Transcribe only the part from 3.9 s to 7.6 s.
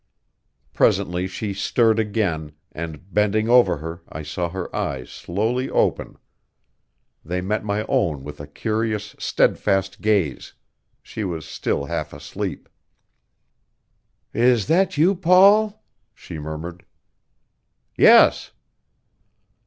I saw her eyes slowly open. They